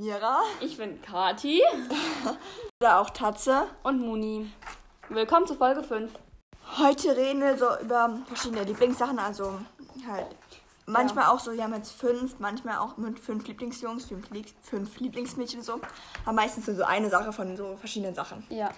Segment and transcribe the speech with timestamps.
[0.00, 0.40] Mira.
[0.60, 1.62] Ich bin Kati
[2.82, 3.66] Oder auch Tatze.
[3.82, 4.50] und Muni.
[5.08, 6.12] Willkommen zu Folge 5.
[6.78, 9.18] Heute reden wir so über verschiedene Lieblingssachen.
[9.18, 9.58] Also
[10.06, 10.26] halt
[10.84, 14.98] manchmal auch so, wir haben jetzt fünf, manchmal auch mit fünf Lieblingsjungs, fünf, Lieb- fünf
[15.00, 15.80] Lieblingsmädchen so.
[16.24, 18.44] Aber meistens so eine Sache von so verschiedenen Sachen.
[18.50, 18.70] Ja.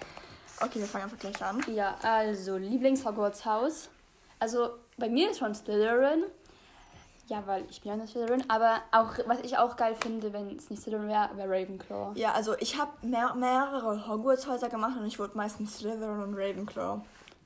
[0.61, 1.61] Okay, wir fangen einfach gleich an.
[1.67, 3.89] Ja, also Lieblings-Hogwarts-Haus.
[4.39, 6.23] Also bei mir ist schon Slytherin.
[7.29, 8.43] Ja, weil ich bin ja nicht Slytherin.
[8.49, 12.11] Aber auch, was ich auch geil finde, wenn es nicht Slytherin wäre, wäre Ravenclaw.
[12.19, 17.01] Ja, also ich habe mehr, mehrere Hogwarts-Häuser gemacht und ich wurde meistens Slytherin und Ravenclaw.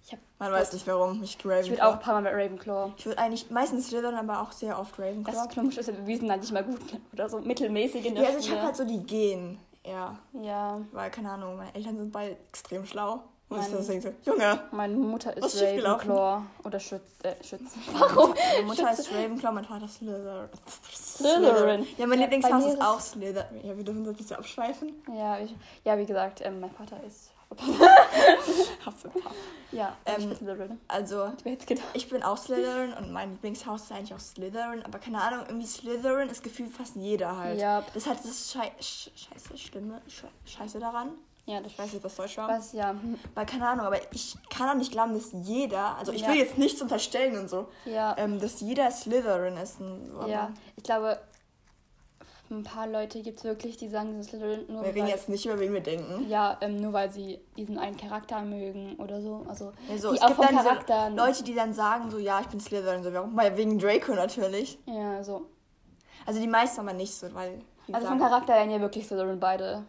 [0.06, 1.22] Ich, hab- Man weiß nicht warum.
[1.24, 1.92] Ich ich würde auch Ravenclaw.
[1.94, 2.92] ein paar Mal mit Ravenclaw.
[2.98, 5.34] Ich würde eigentlich meistens Slytherin, aber auch sehr oft Das Ravenclaw.
[5.48, 6.80] ist komisch, ist ja bewiesen, dass ich mal gut
[7.14, 9.60] oder so mittelmäßig in der Ja, also ich habe halt so die Gen.
[9.86, 13.22] Ja, ja, weil keine Ahnung, meine Eltern sind beide extrem schlau.
[13.54, 15.62] Und ich Meine- so Junge, meine Mutter ist?
[15.62, 17.70] Ravenclaw oder Schütz, äh, Schützen.
[17.94, 18.34] Warum?
[18.34, 20.50] meine Mutter ist Ravenclaw, mein Vater ist Slytherin.
[20.92, 21.88] Slytherin.
[21.98, 23.64] Ja, mein Ja, Lieblingshaus ist auch Slytherin.
[23.64, 24.94] Ja, wir dürfen das nicht so abschweifen.
[25.16, 27.30] Ja, ich, ja, wie gesagt, ähm, mein Vater ist.
[28.86, 29.22] Hufflepuff.
[29.72, 30.80] Ja, Ähm, ich bin Slytherin.
[30.88, 31.86] Also, Ich gedacht.
[31.94, 34.84] ich bin auch Slytherin und mein Lieblingshaus ist eigentlich auch Slytherin.
[34.84, 37.60] Aber keine Ahnung, irgendwie Slytherin ist gefühlt fast jeder halt.
[37.60, 37.82] Ja.
[37.94, 41.12] Das ist halt das Schei Sch Scheiße, Schlimme, Sche Scheiße daran.
[41.46, 42.48] Ja, das Ich weiß nicht, was Deutsch war.
[42.48, 42.92] was, ja.
[42.92, 46.30] hm, Weil, keine Ahnung, aber ich kann auch nicht glauben, dass jeder, also ich Ja.
[46.30, 49.78] will jetzt nichts unterstellen und so, Ja, ähm, dass jeder Slytherin ist.
[50.28, 50.52] Ja.
[50.78, 51.20] Ich glaube,
[52.50, 55.28] ein paar Leute gibt es wirklich, die sagen, sie sind Slytherin nur Wir reden jetzt
[55.28, 56.30] nicht über wen wir denken.
[56.30, 59.46] ja, ähm, nur weil sie diesen einen Charakter mögen oder so.
[59.50, 61.10] Also, Also, die auch vom Charakter.
[61.10, 63.36] so Leute, die dann sagen, so, ja, ich bin Slytherin, so, warum?
[63.36, 64.78] Weil wegen Draco natürlich.
[64.86, 65.48] Ja, so.
[66.26, 67.60] Also die meisten aber nicht so, weil,
[67.92, 69.84] Also vom gesagt, Charakter werden ja wirklich Slytherin beide.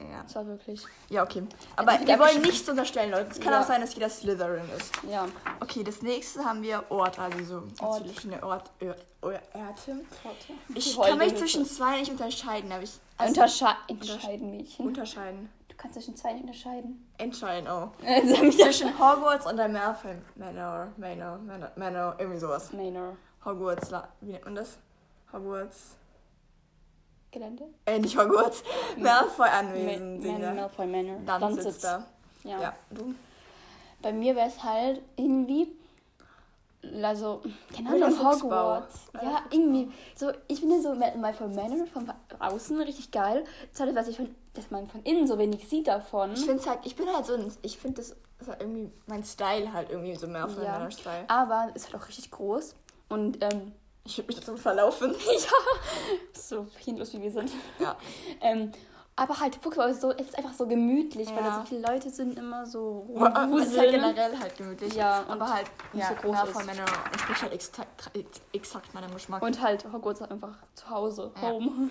[0.00, 0.22] Ja.
[0.22, 0.82] Das war wirklich.
[1.08, 1.42] ja, okay.
[1.76, 3.30] Aber Also, wir wollen ich- nichts unterstellen, Leute.
[3.30, 3.60] Es kann Ja.
[3.60, 4.92] auch sein, dass jeder Slytherin ist.
[5.10, 5.26] Ja.
[5.60, 8.06] Okay, das nächste haben wir Ort, also so Ort.
[8.06, 10.00] verschiedene Ort, Ö- Ö- Orte.
[10.74, 12.92] Ich kann mich zwischen zwei nicht unterscheiden, aber ich...
[13.18, 14.86] Also, Untersche entscheiden, Mädchen.
[14.86, 15.48] unterscheiden.
[15.68, 17.06] Du kannst zwischen zwei nicht unterscheiden.
[17.18, 17.90] Entscheiden, oh.
[18.52, 22.72] Zwischen Hogwarts und der Malfoy Manor, Manor, Manor, Manor, irgendwie sowas.
[22.72, 23.16] Manor.
[23.44, 24.78] Hogwarts, La- wie nennt man das?
[25.32, 25.96] Hogwarts.
[27.38, 27.64] Gelände?
[27.84, 28.62] Äh, nicht Hogwarts.
[28.96, 30.24] Malfoy Ma- anwesend.
[30.24, 30.54] Man- Digga.
[30.54, 31.16] Malfoy Manor.
[31.26, 31.64] Dann Landsitz.
[31.64, 32.06] sitzt da.
[32.44, 32.60] Ja.
[32.60, 33.14] Ja, du?
[34.00, 35.68] Bei mir wäre es halt irgendwie.
[37.02, 37.42] Also,
[37.74, 38.18] keine Ahnung.
[38.24, 39.00] Hogwarts.
[39.14, 39.90] Ja, irgendwie.
[40.14, 43.44] So, ich finde so Ma- Malfoy Manor von außen richtig geil.
[43.72, 46.32] Ist halt, was ich von, dass man von innen so wenig sieht davon.
[46.32, 49.24] Ich finde halt, ich bin halt so ein, ich finde das ist halt irgendwie mein
[49.24, 50.72] Style halt irgendwie so Malfoy Ja.
[50.72, 51.24] Manor Style.
[51.28, 52.74] Aber es ist halt auch richtig groß.
[53.08, 53.72] Und, ähm,
[54.06, 55.14] Ich würde mich dazu verlaufen.
[56.32, 57.50] so hinlos wie wir sind.
[57.78, 57.96] Ja.
[58.40, 58.72] Ähm,
[59.18, 61.60] aber halt, Fuchsbau ist so, es ist einfach so gemütlich, weil da Ja.
[61.60, 63.08] so viele Leute sind immer so
[63.58, 64.94] Es ist halt generell halt gemütlich.
[64.94, 66.66] Ja, aber halt nicht ja, so groß ist.
[66.66, 68.10] Manor entspricht halt exakt,
[68.52, 69.42] exakt meinem Geschmack.
[69.42, 71.48] Und halt Hogwarts einfach zu Hause, Ja.
[71.48, 71.90] home.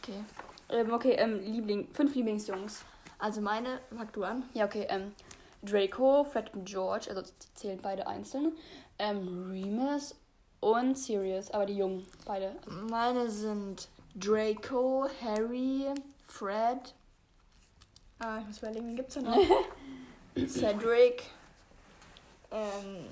[0.00, 0.24] okay.
[0.68, 2.84] ähm, okay, ähm, Liebling, fünf Lieblingsjungs.
[3.18, 4.44] Also meine, fang du an.
[4.54, 5.12] Ja, okay, ähm,
[5.62, 8.52] Draco, Fred und George, also die zählen beide einzeln.
[8.98, 10.14] Ähm, Remus
[10.64, 12.56] und Sirius, aber die Jungen, beide.
[12.88, 15.86] Meine sind Draco, Harry,
[16.26, 16.94] Fred.
[18.18, 19.36] Ah, ich muss überlegen, wen gibt's da noch?
[20.48, 21.24] Cedric.
[22.50, 23.04] Ähm,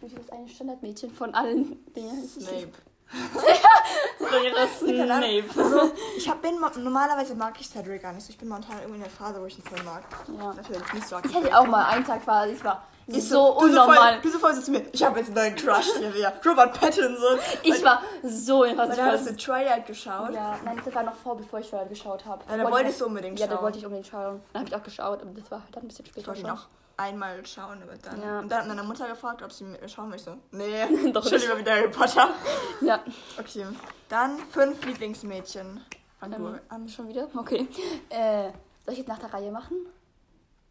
[0.00, 2.26] Das ist eine Standardmädchen von allen Dingen.
[2.28, 2.72] Snape.
[4.78, 5.44] Snape.
[5.56, 8.24] Also, ich hab, bin normalerweise mag ich Cedric gar nicht.
[8.24, 8.30] so.
[8.30, 10.02] Ich bin momentan irgendwie in der Phase, wo ich ihn voll mag.
[10.36, 10.52] Ja.
[10.52, 12.86] Natürlich nicht so Ich hatte auch mal einen Tag quasi, ich war
[13.16, 13.86] Ist so unnormal.
[13.86, 14.82] So voll, du so voll so zu mir.
[14.92, 16.32] Ich habe jetzt einen neuen Crush hier wieder.
[16.46, 17.38] Robert Pattinson.
[17.62, 19.12] Ich war so in was Weil ich da war.
[19.12, 20.32] hast du Twilight geschaut.
[20.34, 22.42] Ja, nein, das war noch vor, bevor ich Twilight geschaut habe.
[22.50, 23.56] Ja, da wolltest du unbedingt Ja, schauen.
[23.56, 24.40] da wollte ich unbedingt schauen.
[24.52, 26.46] Dann habe ich auch geschaut, aber das war dann ein bisschen Ich später wollte ihn
[26.46, 26.54] schon.
[26.56, 26.66] noch
[26.96, 28.20] einmal schauen, aber dann.
[28.22, 28.38] Ja.
[28.40, 30.36] Und dann hat meine Mutter gefragt, ob sie mit mir schauen möchte.
[30.50, 32.28] Nee, Doch schon lieber wieder Harry Potter.
[32.82, 33.00] Ja,
[33.38, 33.64] Okay.
[34.08, 35.80] Dann fünf Lieblingsmädchen.
[36.22, 37.28] Ähm, schon wieder?
[37.36, 37.66] Okay.
[38.10, 38.50] Äh,
[38.84, 39.76] soll ich jetzt nach der Reihe machen?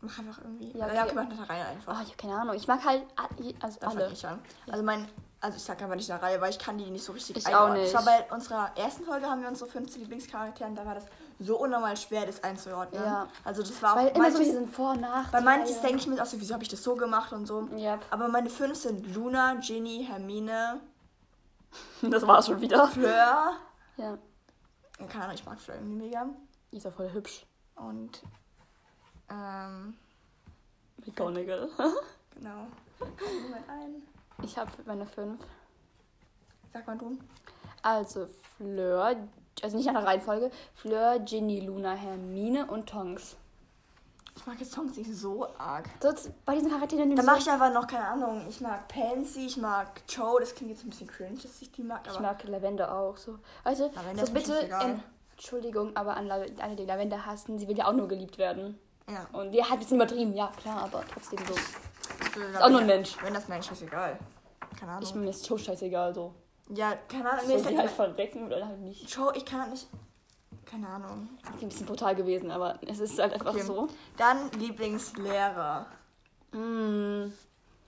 [0.01, 0.71] Mach einfach irgendwie.
[0.77, 1.11] Ja, Ja, okay.
[1.11, 1.93] okay, mach nach der Reihe einfach.
[1.97, 2.55] Ah, ich habe keine Ahnung.
[2.55, 3.03] Ich mag halt
[3.61, 4.09] also alle.
[4.11, 4.39] ich an.
[4.71, 5.07] Also mein,
[5.41, 7.47] also ich sag einfach nicht nach Reihe, weil ich kann die nicht so richtig Ich
[7.47, 7.81] auch einordnen.
[7.81, 7.93] nicht.
[7.93, 10.95] Das war bei unserer ersten Folge haben wir uns so 15 Lieblingscharaktere und da war
[10.95, 11.03] das
[11.41, 13.03] so unnormal schwer, das einzuordnen.
[13.03, 13.27] Ja.
[13.43, 15.29] Also das war auch Weil immer so diesen Vor- und Nach.
[15.31, 17.67] bei manches denke ich mir auch so, wieso habe ich das so gemacht und so.
[17.75, 20.79] Ja, Aber meine fünf sind Luna, Ginny, Hermine,
[22.01, 22.87] das war's schon wieder.
[22.87, 23.53] Fleur.
[23.97, 24.17] Ja,
[25.09, 26.25] Keine Ahnung, ich mag Fleur irgendwie mega.
[26.71, 27.45] die ist ja voll hübsch.
[27.75, 28.21] Und
[29.31, 29.93] ähm,
[31.05, 31.69] McGonagall.
[32.35, 32.67] genau.
[33.67, 34.03] Ein.
[34.43, 35.39] Ich habe meine fünf.
[36.73, 37.17] Sag mal du.
[37.81, 38.27] Also
[38.57, 39.15] Fleur,
[39.61, 40.51] also nicht nach der Reihenfolge.
[40.75, 43.37] Fleur, Ginny, Luna, Hermine und Tonks.
[44.35, 45.89] Ich mag jetzt Songs nicht so arg.
[46.01, 47.13] Sonst bei diesen Charakteren.
[47.13, 50.71] Da mache ich einfach noch, keine Ahnung, ich mag Pansy, ich mag Joe, das klingt
[50.71, 53.39] jetzt ein bisschen cringe, dass ich die mag, Ich mag Lavender auch so.
[53.65, 54.69] Also, Lavender so bitte,
[55.31, 58.79] Entschuldigung, aber an alle, die Lavender hassen, sie will ja auch nur geliebt werden.
[59.11, 59.25] Ja.
[59.31, 61.53] Und die hat jetzt übertrieben, ja klar, aber trotzdem so.
[61.53, 63.15] Ist auch nur ein Mensch.
[63.21, 64.17] Wenn das Mensch ist, egal.
[64.79, 65.03] Keine Ahnung.
[65.03, 66.33] Ich mir ist so scheißegal so.
[66.69, 69.09] ja, keine Ahnung, mir ist sie halt verrecken oder halt nicht.
[69.13, 69.87] Joe, ich kann halt nicht.
[70.65, 71.29] Keine Ahnung.
[71.55, 73.63] Ist ein bisschen brutal gewesen, aber es ist halt einfach Okay.
[73.63, 73.87] so.
[74.17, 75.87] Dann Lieblingslehrer.
[76.51, 77.31] Mm,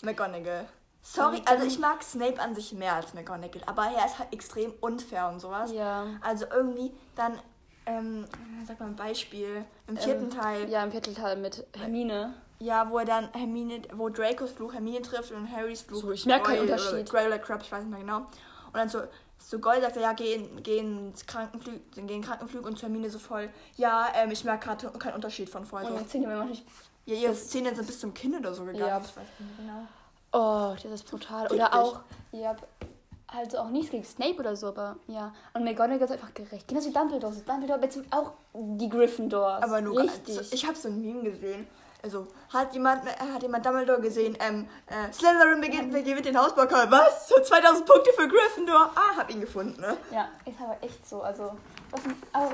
[0.03, 0.67] McGonagall.
[1.03, 4.71] Sorry, also ich mag Snape an sich mehr als McGonagall, aber er ist halt extrem
[4.81, 5.71] unfair und sowas.
[5.71, 6.05] ja.
[6.21, 7.39] Also irgendwie dann,
[7.85, 8.25] ähm,
[8.67, 12.33] sag mal ein Beispiel, im vierten Ähm, Teil, Ja, im vierten Teil mit Hermine.
[12.59, 16.25] ja, wo er dann Hermine, wo Dracos Fluch Hermine trifft und Harrys Fluch So, ich
[16.25, 17.09] merk keinen Unterschied.
[17.11, 18.17] Oder oder Crab, ich weiß nicht mehr genau.
[18.19, 19.01] Und dann so,
[19.39, 22.83] so Gold sagt er, ja, geh, geh ins Krankenflug, geh in den Krankenflug und zu
[22.83, 25.91] Hermine so voll, ja, ähm, ich merke gerade keinen Unterschied von vorher.
[25.91, 26.65] Und So, Jahren noch nicht.
[27.05, 28.87] ja, ihre Szenen sind bis zum Kinn oder so gegangen.
[28.87, 28.97] Ja.
[28.99, 29.87] Ich weiß nicht mehr genau.
[30.33, 31.47] Oh, das ist brutal.
[31.51, 31.99] Oder auch,
[32.31, 32.55] ja,
[33.35, 35.33] also auch nichts gegen Snape oder so, aber ja.
[35.53, 36.67] Und McGonagall ist einfach gerecht.
[36.67, 37.33] Genauso wie Dumbledore.
[37.45, 39.63] Dumbledore bezieht auch die Gryffindors.
[39.63, 40.35] Aber nur Richtig.
[40.35, 41.67] Ganz, ich habe so ein Meme gesehen.
[42.03, 46.89] Also, hat jemand, hat jemand Dumbledore gesehen, ähm, äh, Slytherin beginnt, gewinnt den Hausbaukall.
[46.89, 47.29] Was?
[47.29, 48.91] So 2000 Punkte für Gryffindor.
[48.95, 49.95] Ah, hab ihn gefunden, ne?
[50.11, 51.21] Ja, ist aber echt so.
[51.21, 51.51] Also,
[51.91, 52.01] was
[52.33, 52.51] aber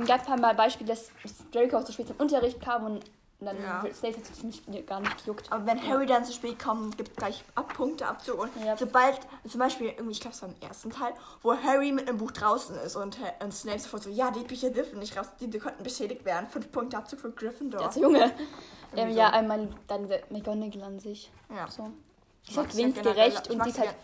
[0.00, 1.10] es gab ein paar Beispiele, dass
[1.52, 3.04] Draco auch zu spät zum Unterricht kam und
[3.46, 3.84] dann Ja.
[3.92, 5.50] Snape hat es mich gar nicht gejuckt.
[5.52, 8.38] Aber wenn Harry dann zu spät kommt, gibt gleich ab Punkte Abzug.
[8.38, 8.76] Und Ja.
[8.76, 9.18] sobald,
[9.48, 11.12] zum Beispiel, irgendwie, ich glaube, es war im ersten Teil,
[11.42, 14.70] wo Harry mit einem Buch draußen ist und, und Snape sofort so, ja, die Bücher
[14.70, 16.48] dürfen nicht raus, die, die könnten beschädigt werden.
[16.48, 17.80] Fünf Punkte Abzug für Gryffindor.
[17.82, 18.24] Ja, so Junge.
[18.24, 18.30] Ähm,
[18.98, 19.32] Irgendwie ja, so.
[19.34, 21.30] einmal dann McGonagall an sich.
[21.54, 21.68] Ja.
[21.68, 21.84] So.
[21.84, 21.92] Die
[22.44, 23.94] Ich ist halt sie wenig gerecht und die ist sie halt,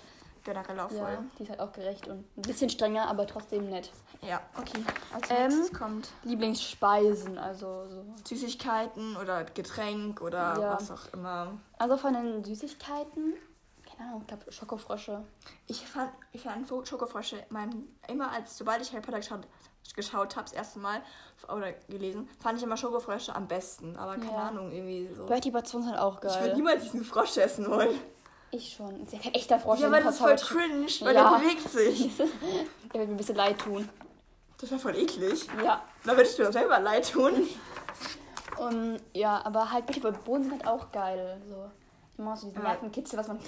[0.44, 0.98] generell auch voll.
[0.98, 3.90] ja, die ist halt auch gerecht und ein bisschen strenger, aber trotzdem nett.
[4.22, 4.84] Ja, okay.
[5.14, 8.04] Als Ähm, nächstes kommt Lieblingsspeisen, also so.
[8.28, 10.72] Süßigkeiten oder Getränk oder Ja.
[10.75, 11.58] was auch immer.
[11.78, 13.34] Also von den Süßigkeiten,
[13.84, 15.22] keine Ahnung, ich glaube Schokofrosche.
[15.66, 19.46] Ich fand, ich fand Schokofrosche mein, immer als, sobald ich Harry Potter geschaut,
[19.96, 21.00] geschaut habe, das erste Mal
[21.52, 23.96] oder gelesen, fand ich immer Schokofrösche am besten.
[23.96, 24.48] Aber keine Ja.
[24.48, 25.26] Ahnung, irgendwie so.
[25.26, 26.54] Bertie Bott's sind halt auch Ich würde geil.
[26.56, 27.98] niemals diesen Frosch essen wollen.
[28.52, 29.02] Ich schon.
[29.05, 29.81] Ist ja kein echter Frosch.
[29.81, 31.31] Ja, aber das ist voll cringe, weil Ja.
[31.31, 32.11] der bewegt sich.
[32.93, 33.88] Der wird mir ein bisschen leid tun.
[34.61, 35.47] Das wäre voll eklig.
[35.64, 35.81] Ja.
[36.05, 37.32] Da würde ich mir selber leid tun.
[38.58, 41.41] Und ja, aber halt Bertie Bott's Bohnen sind halt auch geil.
[41.49, 41.70] So.
[42.19, 42.69] Ich mag so diesen Ja.
[42.70, 43.38] Nervenkitzel, was man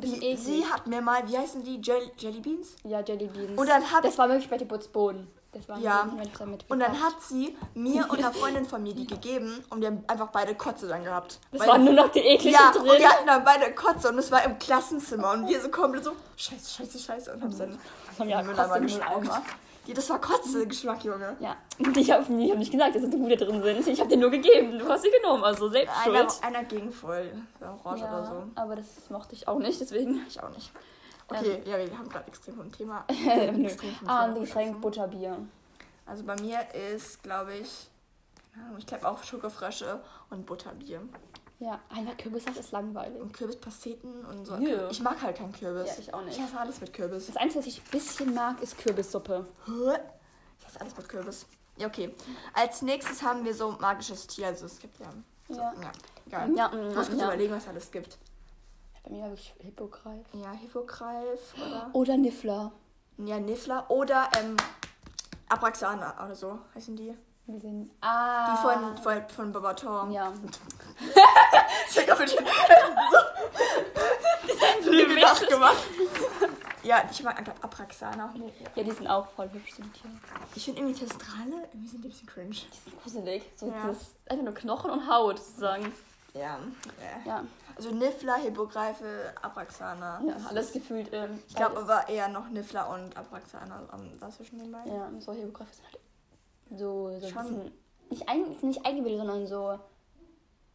[0.00, 2.76] bisschen Sie, sie hat mir mal, wie heißen die, Jell Jelly Beans?
[2.84, 3.58] ja, Jelly Beans.
[3.58, 5.28] Und dann hat- das war wirklich Boot's Bohnen.
[5.54, 6.06] Das war Ja.
[6.08, 9.88] damit Und dann hat sie mir und einer Freundin von mir die gegeben und wir
[9.88, 11.38] haben einfach beide Kotze dann gehabt.
[11.52, 12.82] Das Weil- waren nur noch die ekligen Ja, drin.
[12.82, 16.04] und wir hatten dann beide Kotze und es war im Klassenzimmer und wir so komplett
[16.04, 17.78] so, scheiße, scheiße, scheiße und haben dann
[18.08, 19.20] Das haben wir halt trotzdem gespuckt.
[19.20, 19.42] Mülleimer.
[19.86, 21.36] Ja, das war Kotze-Geschmack, Junge.
[21.40, 23.86] Ja, und ich habe ich hab nicht gesagt, dass da gute drin sind.
[23.86, 24.78] Ich habe dir nur gegeben.
[24.78, 26.42] Du hast sie genommen, also selbst Einer, schuld.
[26.42, 27.30] einer ging voll.
[27.60, 28.32] Orange ja, oder so.
[28.54, 30.24] aber das mochte ich auch nicht, deswegen.
[30.26, 30.72] Ich auch nicht.
[31.28, 33.04] Okay, ja, wir haben gerade extrem vom Thema.
[33.10, 33.66] Nö.
[33.66, 34.80] extrem vom ah, ein Getränk.
[34.80, 35.38] Butterbier.
[36.06, 37.88] Also bei mir ist, glaube ich,
[38.78, 40.00] ich glaube auch Schokofrösche
[40.30, 41.00] und Butterbier.
[41.60, 43.20] Ja, einfach Kürbissaft ist langweilig.
[43.20, 44.56] Und Kürbispasteten und so.
[44.56, 44.88] Nö.
[44.90, 45.88] Ich mag halt keinen Kürbis.
[45.88, 46.36] Ja, ich auch nicht.
[46.36, 47.26] Ich hasse alles mit Kürbis.
[47.26, 49.46] Das Einzige, was ich ein bisschen mag, ist Kürbissuppe.
[49.66, 51.46] Ich hasse alles mit Kürbis.
[51.76, 52.14] Ja, okay.
[52.52, 54.48] Als nächstes haben wir so magisches Tier.
[54.48, 55.06] Also es gibt ja.
[55.48, 55.72] So, Ja.
[55.80, 55.92] ja.
[56.26, 56.56] Egal.
[56.56, 57.26] Ja, Ich mm, muss kurz ja.
[57.26, 58.18] überlegen, was es alles gibt.
[59.04, 60.26] Bei mir habe ich Hippogreif.
[60.32, 61.90] Ja, Hippogreif oder.
[61.92, 62.72] Oder Niffler.
[63.18, 64.56] Ja, Niffler oder ähm,
[65.48, 67.14] Abraxana oder so heißen die.
[67.46, 67.90] Wir sind.
[68.00, 68.54] Ah.
[68.54, 70.08] Die von, von, von Babator.
[70.10, 70.32] Ja.
[71.90, 72.28] Ich hab
[74.82, 75.76] so Lüge nachgemacht.
[76.82, 78.34] Ja, ich mag einfach Abraxana.
[78.74, 80.12] Ja, die sind auch voll hübsch, sind Tiere.
[80.54, 82.50] Ich finde irgendwie Testrale, irgendwie sind die ein bisschen cringe.
[82.50, 83.42] Die sind gruselig.
[83.56, 83.86] So, Ja.
[83.86, 85.92] Das einfach nur Knochen und Haut, sozusagen.
[86.34, 86.58] Ja.
[87.24, 87.26] ja.
[87.26, 87.44] Ja,
[87.76, 90.20] Also Niffler, Hippogreife, Abraxana.
[90.26, 91.08] ja alles gefühlt.
[91.12, 94.92] Ähm, Ich glaube aber eher noch Niffler und Abraxana um, dazwischen den beiden.
[94.94, 95.98] Ja, so Hippogreif sind halt
[96.78, 97.42] so, so Schon.
[97.42, 97.72] bisschen.
[98.10, 99.70] Nicht, ein, nicht eingebildet, sondern so.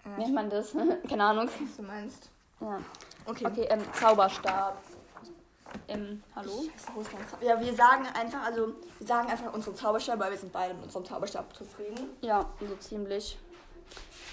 [0.06, 0.72] Ja, Wie nennt man das?
[1.10, 1.48] Keine Ahnung.
[1.48, 2.30] was du meinst.
[2.60, 2.80] Ja.
[3.26, 3.46] Okay.
[3.46, 4.78] Okay, ähm, Zauberstab.
[5.88, 6.50] Ähm, hallo?
[6.52, 10.32] Scheiße, wo ist Zau- Ja, wir sagen einfach, also wir sagen einfach unseren Zauberstab, weil
[10.32, 12.10] wir sind beide mit unserem Zauberstab zufrieden.
[12.22, 13.38] Ja, so ziemlich.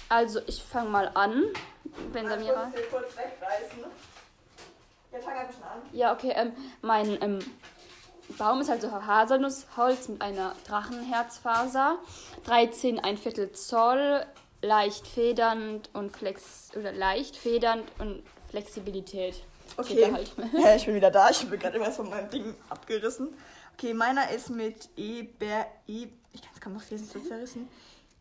[0.09, 1.43] Also, ich fange mal an.
[2.11, 2.71] Wenn Samira.
[2.75, 3.83] Ich kurz wegreißen.
[5.11, 5.81] Ja, fang einfach schon an.
[5.93, 7.39] Ja, okay, ähm, mein ähm,
[8.37, 11.97] Baum ist halt so Haselnussholz mit einer Drachenherzfaser.
[12.45, 14.25] 13 ein Viertel Zoll,
[14.61, 19.43] leicht federnd und flex oder leicht federnd und Flexibilität.
[19.77, 20.11] Okay.
[20.11, 20.31] Halt.
[20.53, 21.29] Ja, ich bin wieder da.
[21.29, 23.33] Ich bin gerade was von meinem Ding abgerissen.
[23.73, 25.67] Okay, meiner ist mit Eber...
[25.87, 27.67] E ich kann es kaum noch lesen, so zerrissen.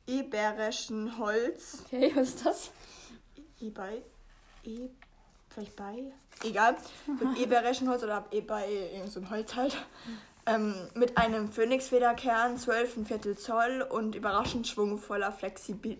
[0.06, 1.82] Eberischen Holz.
[1.86, 2.70] Okay, was ist das?
[3.60, 4.02] E-bei.
[4.64, 4.88] E.
[5.48, 6.12] Vielleicht bei?
[6.44, 6.76] Egal.
[7.06, 9.76] Mit Eberischen Holz oder E-bei, irgend so ein Holz halt.
[10.46, 15.98] Ähm, mit einem Phönixfederkern, 12 Viertel Zoll und überraschend schwungvoller Flexibil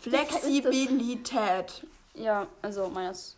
[0.00, 1.86] Flexibilität.
[2.14, 3.36] Ja, also meines.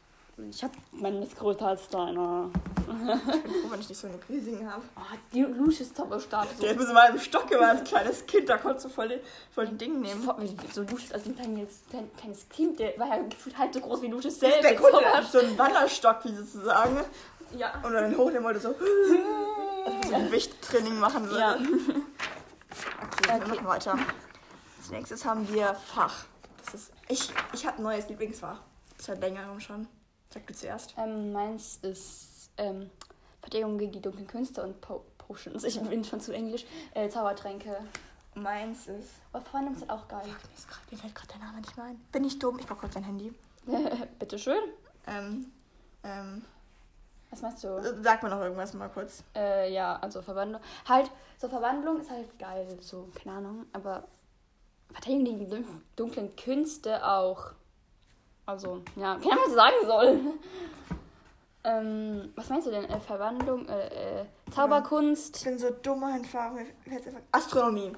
[0.51, 2.51] Ich hab meines größer als deiner.
[2.77, 4.83] Ich bin froh, wenn ich nicht so eine riesigen habe.
[4.95, 5.01] Oh,
[5.33, 6.47] die Lucius Zauberstab.
[6.61, 9.21] Der ist mit so meinem Stock immer als kleines Kind, da konntest du voll den,
[9.55, 10.29] voll den Ding nehmen.
[10.75, 14.03] So Lucius als ein kleines, klein- kleines Kind, der war ja gefühlt halb so groß
[14.03, 14.63] wie Lucius selbst.
[14.63, 15.25] Der konnte Zauberstab.
[15.25, 17.01] so einen Wanderstock, wie sozusagen.
[17.57, 17.73] Ja.
[17.83, 18.75] Und dann hochnehmen wollte so,
[20.09, 21.41] so ein Gewichttraining machen würde.
[21.41, 21.57] Ja.
[23.03, 23.49] Okay, wir Okay.
[23.57, 23.93] machen weiter.
[24.79, 26.27] Als nächstes haben wir Fach.
[26.63, 28.61] Das ist, ich ich habe ein neues Lieblingsfach.
[28.99, 29.89] Seit längerem schon.
[30.37, 30.95] Sag du zuerst.
[30.99, 32.91] Ähm, meins ist ähm,
[33.41, 35.65] Verteidigung gegen die dunklen Künste und po Potions.
[35.65, 36.67] Ich bin schon zu englisch.
[36.93, 37.75] Äh, Zaubertränke.
[38.35, 39.13] Meins ist.
[39.33, 40.21] Aber Verwandlung ist auch geil.
[40.29, 41.97] Fuck, mir, mir fällt gerade der Name nicht mehr ein.
[42.13, 42.59] Bin ich dumm?
[42.59, 43.33] Ich brauch kurz mein Handy.
[44.19, 44.61] Bitteschön.
[45.07, 45.51] Ähm,
[46.05, 46.45] ähm,
[47.31, 48.03] Was meinst du?
[48.03, 49.25] sag mal noch irgendwas mal kurz.
[49.35, 50.61] Äh, ja, also Verwandlung.
[50.87, 54.05] Halt, so Verwandlung ist halt geil, so, keine Ahnung, aber
[54.93, 57.53] Verteidigung gegen die dun- dunklen Künste auch.
[58.47, 60.21] Also, ja, keine Ahnung, was ich sagen soll.
[61.65, 62.85] ähm, was meinst du denn?
[62.85, 65.45] Äh, Verwandlung, äh, äh, Ich Zauberkunst.
[65.45, 66.53] bin so dumm einfach.
[67.33, 67.93] Astronomie.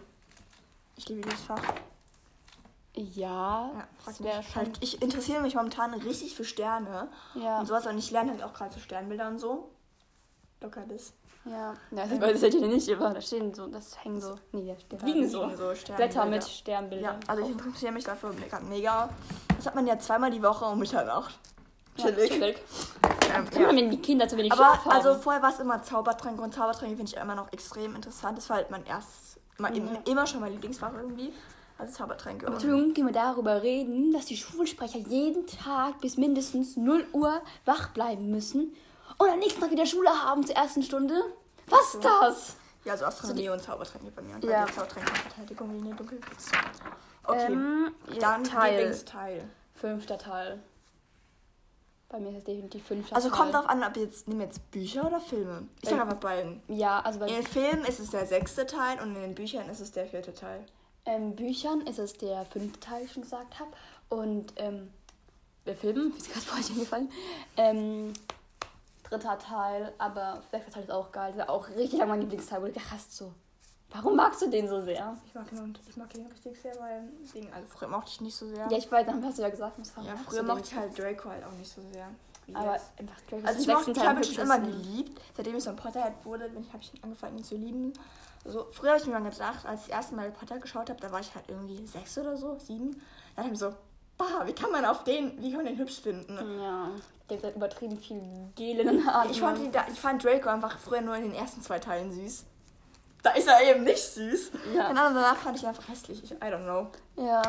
[0.97, 1.63] Ich liebe dieses Fach.
[2.95, 4.43] Ja, Ja, das wäre.
[4.55, 8.43] Halt, ich interessiere mich momentan richtig für Sterne Ja, und sowas und ich lerne halt
[8.43, 9.71] auch gerade so Sternbilder und so.
[10.61, 11.13] Locker das.
[11.51, 11.75] Ja.
[11.91, 14.35] Ja, das weiß ich ja nicht, aber da stehen so, das hängen so.
[14.53, 15.49] Nee, da Da liegen so.
[15.57, 17.17] so Blätter mit Ja, Sternbildern.
[17.27, 18.33] also ich interessiere mich dafür
[18.69, 19.09] mega.
[19.57, 21.39] Das hat man ja zweimal die Woche um Mitternacht.
[21.97, 22.31] Chillig.
[22.31, 22.63] Ja, chillig.
[23.35, 24.93] Ähm, Kann man, wenn die Kinder zu wenig Aber Schlaf haben.
[24.93, 28.39] also vorher war es immer Zaubertränke und Zaubertränke finde ich immer noch extrem interessant.
[28.39, 29.99] Das war halt mein erstes, mein, Mhm.
[30.07, 31.33] immer schon mein Lieblingsfach irgendwie.
[31.77, 32.47] Also Zaubertränke.
[32.47, 37.07] Aber Und Entschuldigung, können wir darüber reden, dass die Schulsprecher jeden Tag bis mindestens 0
[37.13, 38.73] Uhr wach bleiben müssen
[39.19, 41.15] und am nächsten Tag wieder Schule haben zur ersten Stunde?
[41.67, 42.57] Was ist das?
[42.85, 44.37] ja, also Astronomie und Zaubertränke bei mir.
[44.37, 44.61] Und Ja.
[44.63, 46.57] bei dir Zaubertränke Verteidigung gegen die Dunkelkünste.
[47.25, 48.77] Okay, Ähm, dann Teil.
[48.79, 49.45] Lieblingsteil.
[49.75, 50.61] Fünfter Teil.
[52.09, 53.39] Bei mir ist es definitiv fünfter Also Teil.
[53.39, 55.69] kommt drauf an, ob jetzt, wir jetzt Bücher oder Filme.
[55.83, 56.63] Ich sag Ähm, einfach beiden.
[56.69, 59.69] Ja, also bei In den Filmen ist es der sechste Teil und in den Büchern
[59.69, 60.65] ist es der vierte Teil.
[61.05, 63.71] ähm, Büchern ist es der fünfte Teil, wie ich schon gesagt habe.
[64.09, 64.91] Und ähm,
[65.67, 67.13] bei Filmen, ist gerade vorhin eingefallen,
[67.59, 68.13] ähm,
[69.09, 71.33] dritter Teil, aber sechster Teil ist auch geil.
[71.37, 73.33] Das ist auch richtig lang mein Lieblingsteil, wo du hast, so,
[73.91, 75.17] warum magst du den so sehr?
[75.27, 77.03] Ich mag ihn und ich mag ihn richtig sehr, weil
[77.35, 78.69] Ding, also früher mochte ich nicht so sehr.
[78.71, 81.31] Ja, ich weiß, dann hast du ja gesagt, was Ja, früher mochte ich halt Draco
[81.31, 82.09] halt auch nicht so sehr.
[82.55, 82.93] Aber jetzt.
[82.99, 85.21] einfach Draco Also ist ich, mochte, ich habe ihn schon immer geliebt.
[85.37, 87.93] Seitdem ich so ein Potterhead wurde, bin ich, habe ich angefangen ihn zu lieben.
[88.45, 91.01] Also früher habe ich mir dann gedacht, als ich das erste Mal Potter geschaut habe,
[91.01, 93.03] da war ich halt irgendwie sechs oder so, sieben.
[93.37, 93.75] Dann habe ich so,
[94.19, 96.37] bah, wie kann man auf den, wie kann man den hübsch finden?
[96.61, 96.91] Ja,
[97.31, 98.21] der hat übertrieben viel
[98.57, 99.31] Gel in den Haaren.
[99.31, 102.45] Ich fand, da, ich fand Draco einfach früher nur in den ersten zwei Teilen süß.
[103.23, 104.53] Da ist er eben nicht süß.
[104.75, 104.91] Ja.
[104.91, 106.23] Und dann danach fand ich ihn einfach hässlich.
[106.23, 106.89] Ich, I don't know.
[107.17, 107.43] Ja.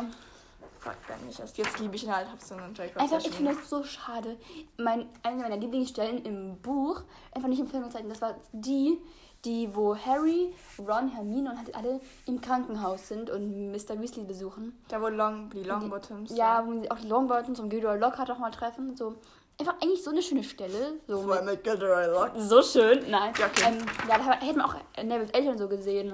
[0.79, 1.39] Fuck, wenn nicht.
[1.39, 2.99] Erst jetzt liebe ich ihn halt, hab so einen Draco.
[2.99, 3.33] Einfach, ich Obsession.
[3.33, 4.37] finde das so schade.
[4.77, 8.97] Mein, eine meiner Lieblingsstellen im Buch, einfach nicht im Film gezeigt, das war die,
[9.45, 13.99] die, wo Harry, Ron, Hermine und halt alle im Krankenhaus sind und Mr.
[14.01, 14.77] Weasley besuchen.
[14.89, 16.35] Da wo Long, die Longbottoms.
[16.35, 18.95] Ja, wo sie auch die Longbottoms und Gilderoy Lockhart auch mal treffen.
[18.97, 19.15] So.
[19.57, 20.93] Einfach eigentlich so eine schöne Stelle.
[21.07, 22.41] So, Vor allem mit, mit Gilderoy Locke.
[22.41, 23.33] so schön, nein.
[23.39, 23.63] Ja, okay.
[23.67, 23.77] ähm,
[24.09, 26.13] ja da hätte man auch Neville's Eltern so gesehen.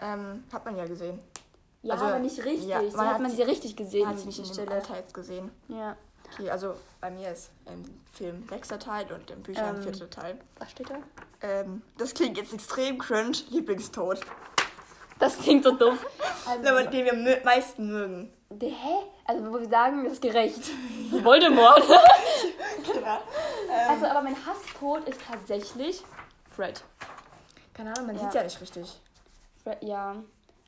[0.00, 1.18] Ähm, hat man ja gesehen.
[1.82, 2.68] Ja, Also, aber nicht richtig.
[2.68, 4.02] ja, so man hat hat man sie- sie richtig gesehen.
[4.02, 4.82] Man hat es nicht in die Stelle.
[5.12, 5.50] Gesehen.
[5.68, 5.96] Ja.
[6.32, 9.82] Okay, also bei mir ist im Film sechster Teil und im Büchern Ähm.
[9.82, 10.38] vierter Teil.
[10.58, 10.96] Was steht da?
[11.40, 13.36] Ähm, das klingt jetzt extrem cringe.
[13.50, 14.20] Lieblingstod.
[15.18, 15.98] Das klingt so dumm.
[16.46, 18.32] Also, Aber den wir am meisten mögen.
[18.58, 18.72] Hä?
[19.26, 20.62] Also, wo wir sagen, das ist gerecht.
[21.10, 21.82] Voldemort.
[22.90, 23.20] Klar.
[23.88, 26.02] also, aber mein Hasstod ist tatsächlich
[26.56, 26.82] Fred.
[27.74, 28.22] Keine Ahnung, man Ja.
[28.22, 28.98] sieht ja nicht richtig.
[29.62, 29.82] Fred.
[29.82, 30.16] Ja.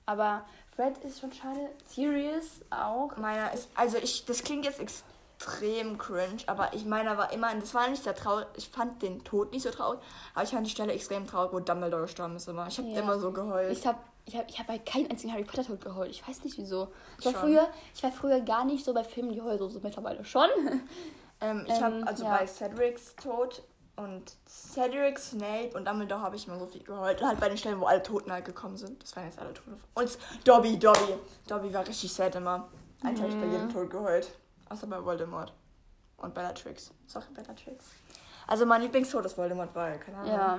[0.04, 0.44] Aber
[0.76, 1.70] Fred ist schon schade.
[1.88, 3.16] Sirius auch.
[3.16, 5.08] Meiner ist, also ich, das klingt jetzt extrem
[5.40, 9.52] cringe, aber ich meiner war immer, das war nicht sehr traurig, ich fand den Tod
[9.52, 9.98] nicht so traurig,
[10.34, 12.66] aber ich fand die Stelle extrem traurig, wo Dumbledore gestorben ist immer.
[12.68, 13.00] Ich habe Ja.
[13.00, 13.72] immer so geheult.
[13.76, 16.10] Ich hab, ich hab, ich hab bei keinem einzigen Harry Potter Tod geheult.
[16.10, 16.88] Ich weiß nicht wieso.
[17.18, 17.40] Ich war, Schon.
[17.42, 20.48] früher, ich war früher gar nicht so bei Filmen geheult, so, so mittlerweile schon.
[21.40, 22.36] ähm, ich ähm, habe also ja.
[22.36, 23.62] bei Cedrics Tod
[23.96, 27.20] und Cedric, Snape und Dumbledore habe ich immer so viel geheult.
[27.20, 29.02] Und halt bei den Stellen, wo alle Toten halt gekommen sind.
[29.02, 29.76] Das waren jetzt alle Tote.
[29.94, 31.14] Und Dobby, Dobby.
[31.46, 32.68] Dobby war richtig sad immer.
[33.02, 33.52] Eigentlich habe ich bei Mhm.
[33.52, 34.30] jedem Tod geheult.
[34.70, 35.52] Außer bei Voldemort.
[36.16, 36.90] Und Bellatrix.
[37.06, 37.84] Sorry, Bellatrix.
[38.46, 40.32] Also mein Lieblingstod ist Voldemort, weil, keine Ahnung.
[40.32, 40.58] Ja.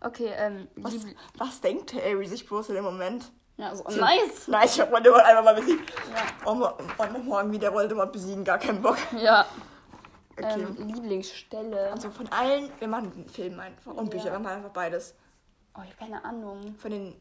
[0.00, 0.94] Okay, ähm, Was,
[1.36, 3.30] was denkt Harry sich bloß in dem Moment?
[3.56, 4.48] Ja, so nice.
[4.48, 5.90] Nice, ich hab Voldemort einfach mal besiegt.
[5.90, 6.22] Ja.
[6.46, 8.96] Oh, mo- und morgen wieder Voldemort besiegen, gar keinen Bock.
[9.18, 9.44] Ja.
[10.38, 10.62] Okay.
[10.62, 11.92] Ähm, Lieblingsstelle.
[11.92, 13.92] also von allen, wir machen einen Film einfach.
[13.92, 14.10] Und Ja.
[14.18, 15.14] Bücher, wir machen einfach beides.
[15.76, 16.74] Oh, ich habe keine Ahnung.
[16.78, 17.14] Von den,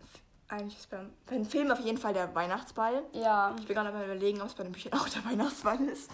[0.49, 3.03] eigentlich ist beim, für den Film auf jeden Fall der Weihnachtsball.
[3.13, 3.55] Ja.
[3.59, 6.09] Ich bin gerade mal überlegen, ob es bei den Büchern auch der Weihnachtsball ist.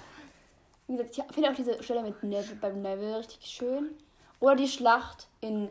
[0.87, 3.91] Wie gesagt, ich finde auch diese Stelle mit Neville, beim Neville richtig schön.
[4.39, 5.69] Oder die Schlacht in,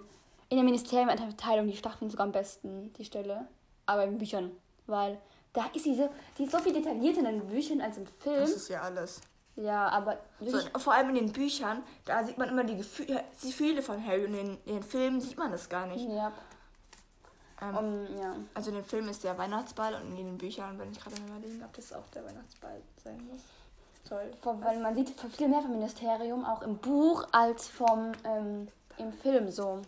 [0.49, 3.47] in der Ministeriumabteilung, die Schlacht finde ich sogar am besten, die Stelle.
[3.87, 4.51] Aber in Büchern.
[4.87, 5.19] Weil
[5.53, 8.41] da ist sie so, die ist so viel detaillierter in den Büchern als im Film.
[8.41, 9.21] Das ist ja alles.
[9.57, 13.83] Ja, aber So, vor allem in den Büchern, da sieht man immer die Gefühle, Gefühle
[13.83, 14.25] von Harry.
[14.25, 16.09] Und in, den- in den Filmen sieht man das gar nicht.
[16.09, 16.33] ja.
[17.63, 18.35] Ähm, Um, ja.
[18.55, 21.39] also in den Filmen ist der Weihnachtsball und in den Büchern, wenn ich gerade mal
[21.39, 23.41] überlegen, ob das auch der Weihnachtsball sein muss.
[24.09, 24.31] Toll.
[24.43, 28.69] Vor- Weil man sieht viel mehr vom Ministerium auch im Buch als vom ähm,
[28.99, 29.81] im Film so.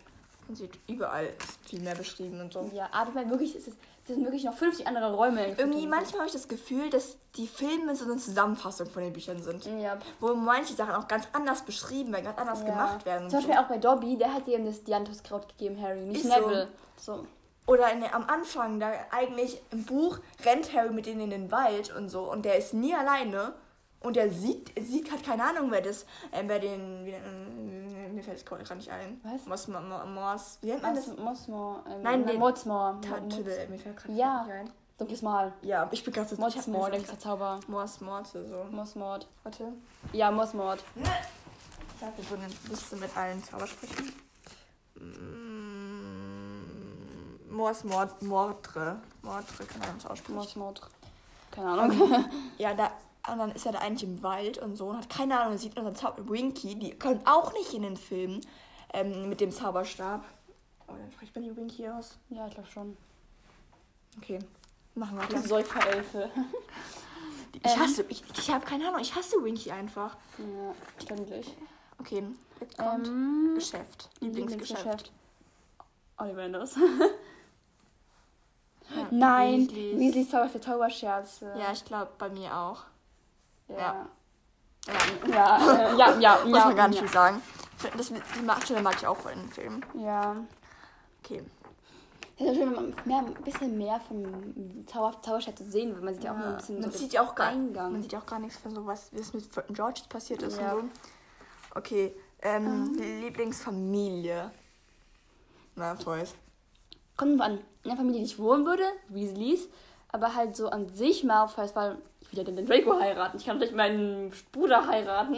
[0.47, 1.33] Man sieht überall
[1.65, 2.69] viel mehr beschrieben und so.
[2.73, 5.49] Ja, aber weil wirklich, es, ist, es sind wirklich noch 50 andere Räume.
[5.57, 9.41] Irgendwie manchmal habe ich das Gefühl, dass die Filme so eine Zusammenfassung von den Büchern
[9.43, 9.65] sind.
[9.65, 9.97] Ja.
[10.21, 12.65] Wo manche Sachen auch ganz anders beschrieben werden, ganz anders ja.
[12.65, 13.29] gemacht werden.
[13.29, 13.61] Zum Beispiel so.
[13.61, 16.39] auch bei Dobby, der hat ihm das Dianthuskraut gegeben, Harry, nicht Ist so.
[16.39, 16.67] Neville.
[16.95, 17.27] So.
[17.67, 21.93] Oder in am Anfang, da eigentlich im Buch rennt Harry mit denen in den Wald
[21.95, 23.53] und so und der ist nie alleine
[23.99, 28.23] und der sieht, sieht hat keine Ahnung, wer das, äh, wer den, wie, äh, mir
[28.23, 29.19] fällt es gerade nicht ein.
[29.23, 29.45] Was?
[29.45, 31.07] Mos, Mo- Mo- Mos, wie nennt man das?
[31.07, 31.79] Mos, Mosmore.
[31.87, 33.01] Ähm, Nein, nein, den- Modsmore.
[33.01, 34.43] Ta- Mods- Tüdel, mir fällt gerade Ja.
[34.43, 34.69] nicht ein.
[34.97, 35.53] Dunkles Mal.
[35.61, 36.35] Ja, ich bin gerade so...
[36.35, 37.59] so- der ist Zauber.
[37.67, 38.63] Mos, Morte, so.
[38.71, 39.27] Mosmord.
[39.43, 39.73] Warte.
[40.13, 40.83] Ja, Mosmord.
[40.95, 44.11] Ich habe so eine Liste mit allen Zaubersprüchen.
[44.95, 45.46] Mm,
[47.49, 48.99] Mors, Mord, Mordre.
[49.21, 50.35] Mordre, keine Ahnung, Zauberspruch.
[50.35, 50.81] Mosmord.
[51.51, 52.25] Keine Ahnung.
[52.57, 52.91] Ja, da,
[53.31, 55.75] und dann ist er da eigentlich im Wald und so und hat keine Ahnung, sieht
[55.77, 58.41] unseren Zauber Winky, die kommt auch nicht in den Film
[58.93, 60.23] ähm, mit dem Zauberstab.
[60.87, 62.17] Oh, dann spricht man die Winky aus.
[62.29, 62.95] ja, ich glaube schon.
[64.17, 64.39] Okay,
[64.95, 65.47] machen wir Die weiter.
[65.47, 66.29] Säuferelfe.
[67.63, 70.15] Ich hasse, ich, ich habe keine Ahnung, ich hasse Winky einfach.
[70.37, 71.55] ja, ständig.
[71.99, 72.23] Okay,
[72.61, 74.77] jetzt kommt Ähm, Geschäft, Lieblingsgeschäft.
[74.79, 75.11] Lieblingsgeschäft.
[76.19, 76.75] Ollivanders.
[79.11, 79.99] Ja, Nein, Weasleys.
[79.99, 81.53] Weasleys Zauber für Zauberscherze.
[81.57, 82.83] Ja, ich glaube bei mir auch.
[83.69, 83.77] Ja.
[83.77, 84.07] Ja.
[85.27, 86.65] Ja, äh, ja, ja, Muss ja.
[86.65, 87.03] man gar nicht ja.
[87.03, 87.41] viel sagen.
[87.95, 89.85] Das, die Machtstelle mag ich auch voll in den Filmen.
[89.95, 90.35] Ja.
[91.23, 91.43] Okay.
[92.39, 96.01] Es ist ja schön, wenn man mehr, ein bisschen mehr vom Zauber, Zauberschätze sehen will.
[96.03, 97.91] Man sieht ja auch nur ein bisschen man, so sieht ja auch gar, Eingang.
[97.91, 100.59] man sieht ja auch gar nichts von so was, wie es mit George passiert ist
[100.59, 100.73] Ja.
[100.73, 100.99] und so.
[101.75, 102.15] Okay.
[102.41, 104.51] Ähm, Lieblingsfamilie.
[105.75, 106.35] Malfoys.
[107.15, 107.59] Kommt an.
[107.87, 109.69] In der Familie, die ich wohnen würde, Weasleys,
[110.11, 113.37] aber halt so an sich Malfoys, weil ich will ja den Draco heiraten.
[113.37, 115.37] Ich kann nicht meinen Bruder heiraten.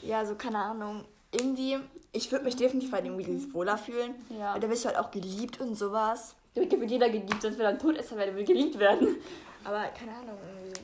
[0.00, 1.04] Ja, so keine Ahnung.
[1.32, 1.78] Irgendwie,
[2.12, 4.14] ich würde mich definitiv bei den Weasleys wohler fühlen.
[4.38, 4.54] Ja.
[4.54, 6.36] Weil da bist du halt auch geliebt und sowas.
[6.54, 9.16] Der wird jeder geliebt, sonst wenn er tot ist, dann wird er geliebt werden.
[9.64, 10.38] Aber keine Ahnung,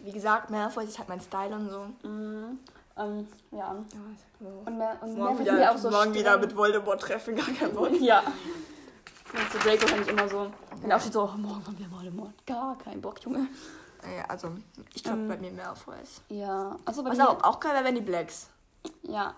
[0.04, 2.08] wie gesagt, Malfoys ist halt mein Style und so.
[2.08, 2.58] Mhm.
[2.96, 3.76] Ähm, ja.
[4.40, 4.48] Ja.
[4.64, 7.90] Und mehr, und Morgen, wieder, auch so morgen wieder mit Voldemort treffen, gar kein Bock.
[8.00, 8.22] Ja.
[9.32, 11.90] Und zu Draco kann ich immer so, wenn er aufsteht, so, oh, morgen kommt wieder
[11.90, 12.32] Voldemort.
[12.46, 13.48] Gar kein Bock, Junge.
[14.16, 14.50] Ja, also,
[14.94, 16.22] ich glaube Ähm, bei mir Malfoys.
[16.28, 16.76] Ja.
[16.84, 18.48] Achso, bei Was mir, auch, auch geil wäre, wenn die Blacks.
[19.02, 19.34] Ja.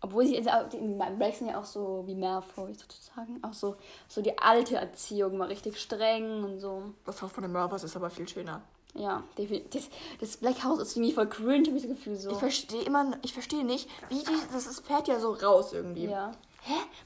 [0.00, 3.42] Obwohl sie also, die Blacks sind ja auch so wie Malfoy sozusagen.
[3.42, 3.76] Auch so,
[4.08, 6.94] so die alte Erziehung war richtig streng und so.
[7.04, 8.62] Das Haus von den Malfoys ist aber viel schöner.
[8.94, 9.70] Ja, definitiv.
[9.70, 9.90] Das,
[10.20, 12.30] das Black House ist irgendwie voll cringe, habe ich das Gefühl so.
[12.30, 16.06] Ich verstehe immer, ich verstehe nicht, wie die, das ist, fährt ja so raus irgendwie.
[16.06, 16.32] ja?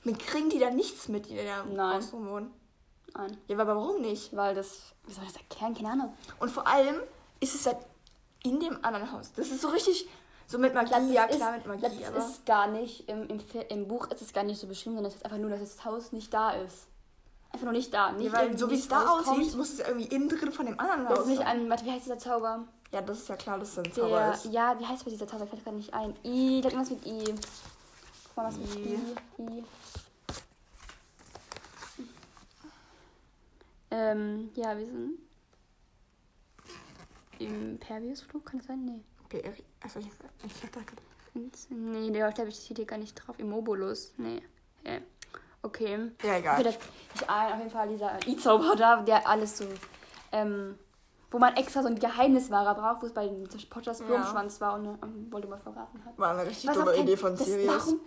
[0.05, 2.03] Mit kriegen die da nichts mit, die da Nein.
[2.13, 2.51] wohnen?
[3.15, 3.37] nein.
[3.49, 4.35] Ja, aber warum nicht?
[4.35, 5.75] Weil das, wie soll ich das erklären?
[5.75, 6.15] Keine Ahnung.
[6.39, 6.97] Und vor allem
[7.41, 7.79] ist es halt
[8.43, 9.33] in dem anderen Haus.
[9.35, 10.09] Das ist so richtig,
[10.47, 12.17] so mit Magie, glaub, ja das klar, ist, mit Magie, glaub, aber...
[12.17, 15.11] das ist gar nicht, im, im, im Buch ist es gar nicht so beschrieben, sondern
[15.11, 16.87] es ist einfach nur, dass das Haus nicht da ist.
[17.53, 18.13] Einfach nur nicht da.
[18.13, 20.79] Nicht ja, weil so wie es da aussieht, muss es irgendwie innen drin von dem
[20.79, 22.65] anderen Das Haus ist nicht ein, warte, wie heißt dieser Zauber?
[22.93, 24.45] Ja, das ist ja klar, dass das ein Zauber Der, ist.
[24.47, 25.45] ja, wie heißt dieser Zauber?
[25.45, 26.15] Ich fällt gerade nicht ein.
[26.25, 27.35] I, ich glaub, irgendwas mit I.
[28.31, 28.99] Guck mal, was mit I.
[29.39, 29.43] I.
[29.43, 29.65] I.
[33.93, 35.19] Ähm, ja, wir sind
[37.41, 38.85] im Perviusflug, kann das sein?
[38.85, 39.03] Nee.
[39.29, 40.81] Peri also ich, ich hab da
[41.71, 43.39] Nee, der glaube ich steht hier gar nicht drauf.
[43.39, 44.13] Immobulus.
[44.19, 44.43] Nee.
[44.85, 45.01] Hä?
[45.63, 46.11] Okay.
[46.23, 46.61] Ja, egal.
[46.61, 46.77] Okay,
[47.15, 49.65] ich ahne auf jeden Fall dieser I-Zauber da, der alles so,
[50.33, 50.79] ähm,
[51.31, 54.09] wo man extra so ein Geheimniswahrer braucht, wo es bei den Potters Ja.
[54.09, 56.19] Wurmschwanz war und ähm, Voldemort verraten hat.
[56.19, 57.87] War eine richtig Was dumme Idee von Sirius.
[57.87, 58.01] Warum?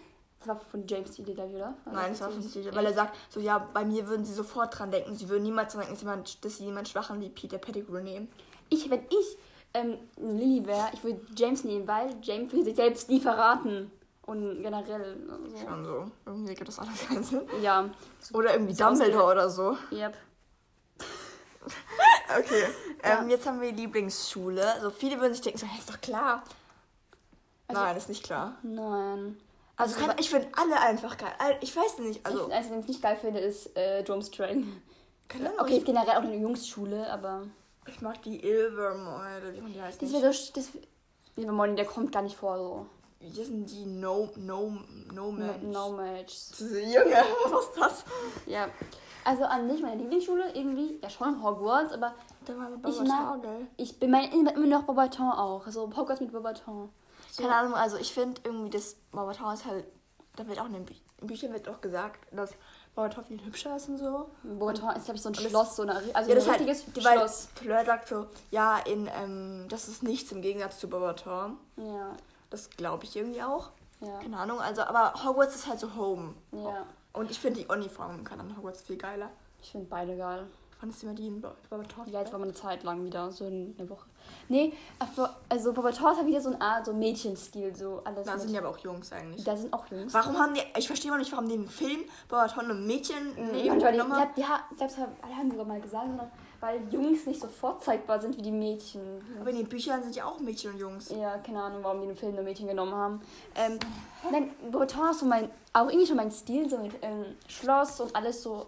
[0.46, 1.74] Das war von James die ich, oder?
[1.86, 2.42] Nein, das war von.
[2.42, 2.76] Sirius.
[2.76, 5.16] Weil er sagt, so ja, bei mir würden sie sofort dran denken.
[5.16, 8.28] Sie würden niemals dran denken, dass, jemand, dass sie jemand Schwachen wie Peter Pettigrew nehmen.
[8.70, 9.38] Ich, wenn ich
[9.74, 13.90] ähm, Lily wäre, ich würde James nehmen, weil James würde sich selbst nie verraten.
[14.26, 15.18] Und generell
[15.50, 15.58] so.
[15.68, 16.06] Schon so.
[16.26, 17.42] Irgendwie gibt das alles keinen Sinn.
[17.62, 17.90] Ja.
[18.34, 19.78] Oder irgendwie So Dumbledore oder so.
[19.92, 20.18] Yep.
[22.38, 22.64] Okay,
[23.04, 23.36] ähm, Ja.
[23.36, 24.74] jetzt haben wir die Lieblingsschule.
[24.74, 26.44] Also viele würden sich denken, so, hey, ist doch klar.
[27.68, 28.58] Also- Nein, ist nicht klar.
[28.64, 29.38] Nein.
[29.76, 31.32] Also kann, ich finde alle einfach geil.
[31.62, 32.44] Ich weiß nicht, also...
[32.44, 34.82] Also, also, was ich nicht geil finde, ist äh, Drumstring.
[35.28, 37.44] Keine Ahnung, Okay, ist ich, generell auch eine Jungsschule, aber.
[37.88, 40.52] ich mag die Ilvermore, oder wie die heißt Das wäre so.
[40.54, 40.70] Das,
[41.36, 42.86] Lieber Molly, der kommt gar nicht vor, so.
[43.20, 44.30] Hier sind die No...
[44.36, 44.78] No...
[45.12, 45.72] No Man.
[45.72, 46.36] No Match.
[46.60, 47.16] Junge,
[47.50, 48.06] was ist das?
[48.46, 48.68] Ja.
[49.26, 52.14] Also an sich meine Lieblingsschule irgendwie, ja schon Hogwarts, aber
[52.46, 53.40] Da war Ich ich mag-
[53.78, 55.66] ich bin mein, immer noch Bobaton auch.
[55.66, 56.90] Also Hogwarts mit Bobaton.
[57.38, 59.86] Keine Ahnung, also ich finde irgendwie, das Barbaton ist halt...
[60.36, 62.52] Da wird auch in den Bü Büchern wird auch gesagt, dass
[62.96, 64.30] Barbaton viel hübscher ist und so.
[64.44, 66.60] Bobaton ist, glaube ich, so ein Und das- Schloss, so eine, also ja, ein halt,
[66.68, 67.48] richtiges weil Schloss.
[67.56, 71.58] Fleur sagt so, ja, in, ähm, das ist nichts im Gegensatz zu Barbaton.
[71.78, 72.18] Ja,
[72.50, 73.70] Das glaube ich irgendwie auch.
[74.02, 76.34] ja, Keine Ahnung, also, aber Hogwarts ist halt so Home.
[76.52, 76.86] ja.
[77.14, 79.30] Und ich finde die Uniformen an Hogwarts viel geiler.
[79.62, 80.46] Ich finde beide geil.
[80.84, 82.10] Fandest du immer die in Bar- Barbaton?
[82.12, 84.06] Ja, jetzt war mal eine Zeit lang wieder, so in eine Woche.
[84.50, 84.74] Nee,
[85.48, 88.26] also Bobaton ist halt wieder so ein Art, so Mädchenstil, so alles.
[88.26, 89.46] Da sind ja aber auch Jungs eigentlich.
[89.46, 90.14] da sind auch Jungs.
[90.14, 93.54] Warum haben die, ich verstehe mal nicht, warum die einen Film Barbaton und Mädchen Und
[93.54, 94.32] weil die, genommen haben.
[94.36, 96.10] die, die, selbst haben sogar mal gesagt,
[96.60, 99.02] weil Jungs nicht so vorzeigbar sind wie die Mädchen.
[99.40, 101.12] Aber in den Büchern sind ja auch Mädchen und Jungs.
[101.12, 103.22] Ja, keine Ahnung, warum die den Film nur Mädchen genommen haben.
[103.56, 103.80] Ähm,
[104.30, 108.14] nein, Breton ist so mein, auch irgendwie schon mein Stil, so mit ähm, Schloss und
[108.14, 108.66] alles so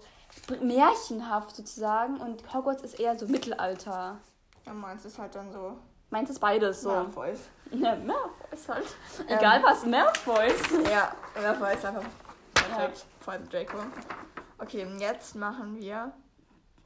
[0.62, 2.17] märchenhaft sozusagen.
[2.17, 4.17] Und Hogwarts ist eher so Mittelalter.
[4.65, 5.78] Ja, meins ist halt dann so.
[6.10, 6.89] Meins ist beides so.
[6.89, 7.39] Malfoys.
[7.71, 8.86] Ja, Malfoys halt.
[9.28, 10.62] Egal was, Malfoys.
[10.89, 12.04] Ja, Malfoy ist einfach
[12.54, 13.06] perfekt.
[13.19, 13.78] Vor allem Draco.
[14.60, 16.12] Okay, und jetzt machen wir.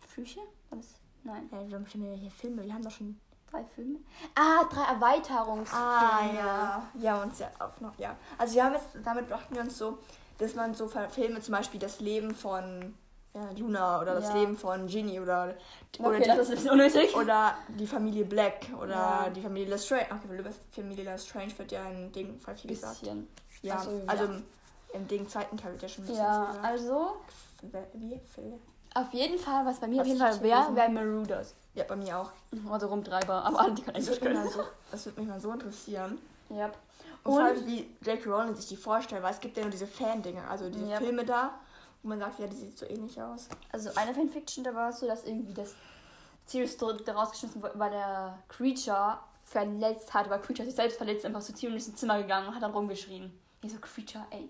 [0.08, 0.40] Flüche?
[0.70, 0.88] Was?
[1.24, 3.20] Nein, Ja, wir haben schon hier Filme, wir haben doch schon.
[3.52, 4.00] drei Filme.
[4.36, 5.86] Ah, drei Erweiterungsfilme.
[5.86, 6.84] Ah, ja.
[6.98, 8.16] Ja, uns ja auch noch, ja.
[8.38, 9.98] Also wir haben jetzt, damit dachten wir uns so,
[10.38, 12.96] dass man so Filme zum Beispiel das Leben von
[13.34, 14.36] ja, Luna oder das Ja.
[14.36, 15.56] Leben von Ginny oder,
[16.00, 17.10] oder, Okay, das ist ein bisschen unnötig.
[17.12, 19.30] die, oder die Familie Black oder Ja.
[19.30, 20.06] die Familie Lestrange.
[20.06, 23.02] Okay, Familie Lestrange wird ja in Ding voll viel gesagt.
[23.62, 24.24] Ja, also ja.
[24.26, 24.44] im,
[24.94, 26.66] im Ding zweiten Teil wird ja schon ein bisschen Ja, gesagt.
[26.66, 27.18] also
[27.94, 28.20] Wie?
[28.34, 28.54] Phil?
[28.96, 31.54] auf jeden Fall, was bei mir auf jeden Fall wäre, wäre Marauders.
[31.76, 32.32] Ja, bei mir auch.
[32.72, 34.58] Also Rumtreiber, aber alle, die können Das Englisch würde mich, können.
[34.58, 36.18] mal so, das würde mich mal so interessieren.
[36.50, 36.66] Ja.
[36.66, 36.74] Und,
[37.26, 38.28] Und- vor allem, wie J.K.
[38.30, 40.98] Rowling sich die vorstellt, weil es gibt ja nur diese Fan-Dinge, also diese Ja.
[40.98, 41.52] Filme da,
[42.02, 43.50] wo man sagt, ja, die sieht so ähnlich aus.
[43.72, 45.76] Also eine Fanfiction, da war es so, dass irgendwie das
[46.46, 51.42] Sirius da rausgeschmissen wurde, weil der Creature verletzt hat, weil Creature sich selbst verletzt, einfach
[51.42, 53.32] zu Sirius ins Zimmer gegangen und hat dann rumgeschrien.
[53.62, 54.50] Ich so, Creature, ey,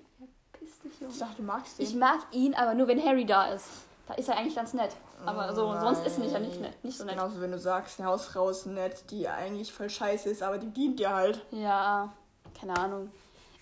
[0.52, 1.14] verpiss dich, Ich Junge.
[1.18, 1.86] dachte, du magst den.
[1.86, 3.66] Ich mag ihn, aber nur wenn Harry da ist.
[4.08, 4.96] Da ist er eigentlich ganz nett.
[5.26, 5.82] Aber so, Nein.
[5.82, 6.84] sonst ist er nicht, ja nicht nett.
[6.84, 7.16] Nicht so nett.
[7.16, 10.70] Genauso, wenn du sagst, eine Hausfrau ist nett, die eigentlich voll scheiße ist, aber die
[10.70, 11.46] dient dir halt.
[11.52, 12.12] Ja,
[12.60, 13.12] keine Ahnung.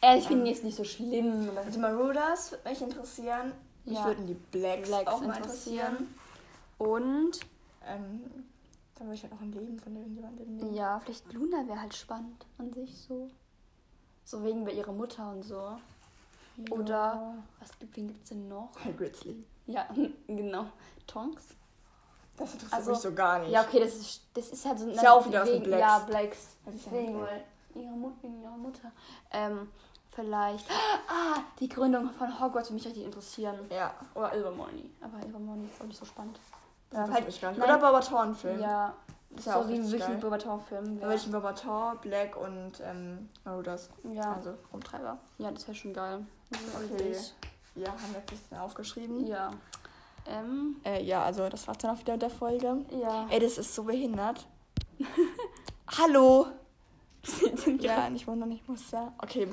[0.01, 1.49] Äh, ich finde ihn jetzt nicht so schlimm.
[1.65, 3.51] Also Marauders würde mich interessieren.
[3.87, 4.05] Mich Ja.
[4.05, 5.97] würden die Blacks, Blacks auch mal interessieren.
[5.97, 6.15] interessieren.
[6.77, 7.39] Und
[7.89, 8.21] Ähm,
[8.95, 10.73] dann würde ich halt auch ein Leben von irgendjemandem nehmen.
[10.73, 13.29] ja, vielleicht Luna wäre halt spannend an sich so.
[14.25, 15.77] So wegen bei ihrer Mutter und so.
[16.69, 18.71] Oder was gibt wen gibt's denn noch?
[19.23, 19.35] Lee.
[19.67, 19.87] Ja,
[20.27, 20.65] genau.
[21.05, 21.43] Tonks?
[22.35, 23.51] Das interessiert Also- mich so gar nicht.
[23.51, 25.79] Ja, okay, das ist, das ist halt so Ist ja auch wieder wegen, Blacks.
[25.79, 26.47] Ja, Blacks.
[26.65, 27.43] Ja Wegen, mit weil
[27.75, 28.91] ihre Mutter, wegen ihrer Mutter.
[29.31, 29.69] Ähm,
[30.21, 30.65] vielleicht.
[31.07, 33.55] Ah, die Gründung von Hogwarts würde mich richtig interessieren.
[33.69, 34.89] Ja, Oder Ilvermorny.
[35.01, 36.39] Aber Ilvermorny ist auch nicht so spannend.
[36.89, 37.59] das Ja, halt, mich gar nicht.
[37.59, 37.69] nein.
[37.69, 38.59] Oder Barbaton-Film.
[38.59, 38.93] ja,
[39.35, 43.89] ist ja so auch wie ein würde ich einen Barbaton, Black und ähm, Marauders.
[44.11, 44.33] Ja.
[44.33, 45.17] Also Rumtreiber.
[45.37, 46.25] ja, das wäre schon geil.
[46.51, 47.15] Okay.
[47.75, 49.27] Ja, haben wir ein bisschen aufgeschrieben.
[49.27, 49.51] Ja.
[50.25, 52.85] Ähm, Äh, ja, also das war's dann auch wieder mit der Folge.
[52.89, 53.27] ja.
[53.29, 54.47] Ey, das ist so behindert.
[55.97, 56.47] Hallo!
[57.79, 59.13] Ja, ich wundere, ich muss da.
[59.21, 59.49] Okay,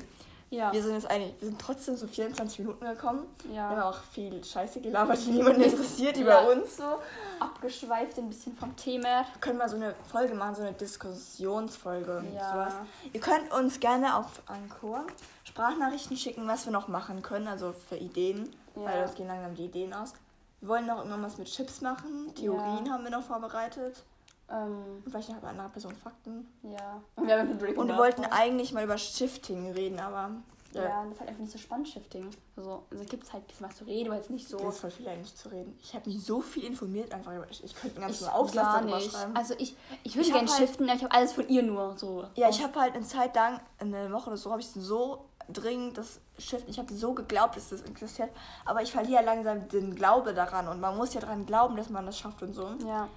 [0.49, 0.71] ja.
[0.73, 3.25] wir sind jetzt eigentlich, wir sind trotzdem so 24 Minuten gekommen.
[3.45, 3.89] Wir haben Ja.
[3.89, 6.23] auch viel Scheiße gelabert, die niemanden interessiert Ja.
[6.23, 6.77] über uns.
[6.77, 6.99] So.
[7.39, 9.03] Abgeschweift ein bisschen vom Thema.
[9.33, 12.17] Wir können mal so eine Folge machen, so eine Diskussionsfolge.
[12.17, 12.51] und Ja.
[12.51, 12.73] Sowas.
[13.13, 15.05] Ihr könnt uns gerne auf Anchor
[15.43, 19.03] Sprachnachrichten schicken, was wir noch machen können, also für Ideen, weil Ja.
[19.03, 20.13] uns gehen langsam die Ideen aus.
[20.61, 22.33] Wir wollen noch immer was mit Chips machen.
[22.35, 22.93] Theorien Ja.
[22.93, 24.03] haben wir noch vorbereitet.
[24.49, 26.47] Ähm, Und vielleicht noch bei einer Person Fakten.
[26.63, 27.01] ja.
[27.15, 30.29] Und wir haben Und wir wollten eigentlich mal über Shifting reden, aber
[30.73, 32.29] Ja, ja, das ist halt einfach nicht so spannend, Shifting.
[32.57, 34.57] Also, also gibt es halt ein bisschen was zu reden, aber jetzt nicht so.
[34.69, 35.75] ist voll viel eigentlich zu reden.
[35.81, 38.95] Ich habe mich so viel informiert einfach über Ich, ich könnte einen ganzen Aufsatz darüber
[38.97, 39.11] nicht.
[39.11, 39.35] schreiben.
[39.35, 42.25] Also ich, ich würde gerne halt- shiften, aber ich habe alles von ihr nur so.
[42.35, 45.97] Ja, ich habe halt eine Zeit lang, eine Woche oder so, habe ich so dringend
[45.97, 48.29] das Shift, ich habe so geglaubt, dass das existiert,
[48.65, 52.05] aber ich verliere langsam den Glaube daran und man muss ja daran glauben, dass man
[52.05, 52.69] das schafft und so.
[52.85, 53.07] Ja.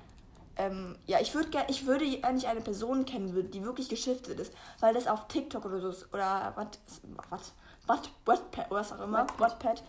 [0.58, 4.92] Ähm, ja, ich würde ich würde eigentlich eine Person kennen, die wirklich geschiftet ist, weil
[4.92, 7.52] das auf TikTok oder so ist, oder was, was,
[7.88, 9.82] Watt, Wattpad was auch immer, Wattpad,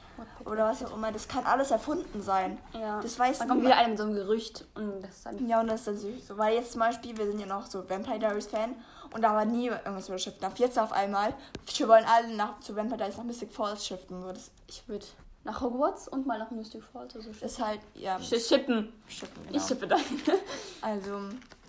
[0.46, 2.58] oder was auch immer, das kann alles erfunden sein.
[2.74, 3.02] Ja.
[3.02, 5.48] Das weiß Dann kommt wieder einer mit so einem Gerücht und das ist dann.
[5.48, 6.28] Ja, und das ist dann süß.
[6.28, 8.76] So, weil jetzt zum Beispiel, wir sind ja noch so Vampire Diaries Fan
[9.14, 10.42] und da war nie irgendwas über Shift.
[10.42, 11.34] Nach jetzt auf einmal,
[11.76, 14.24] wir wollen alle nach, zu Vampire Diaries nach Mystic Falls shiften.
[14.68, 15.06] Ich würde
[15.44, 17.16] nach Hogwarts und mal nach Mystic Falls.
[17.16, 18.20] Also ist halt, ja.
[18.20, 18.92] Shippen.
[19.08, 19.58] Shippen, genau.
[19.58, 19.96] Ich shippe da.
[20.82, 21.20] also,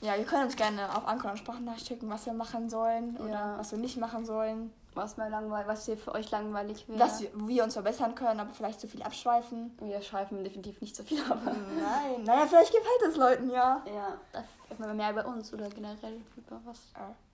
[0.02, 3.54] ja, ihr könnt uns gerne auf Anker Sprachen schicken, was wir machen sollen oder Ja.
[3.58, 4.72] was wir nicht machen sollen.
[4.94, 6.98] Was, mal langweil was hier für euch langweilig wäre.
[6.98, 9.70] Was wir, wir uns verbessern können, aber vielleicht zu viel abschweifen.
[9.80, 11.38] Wir schreiben definitiv nicht so viel ab.
[11.44, 13.82] Nein, naja, vielleicht gefällt es Leuten, ja.
[13.86, 16.80] Ja, das ist mehr über uns oder generell über was.